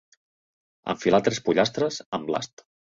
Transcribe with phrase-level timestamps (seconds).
[0.95, 2.71] Enfilar tres pollastres amb l'ast.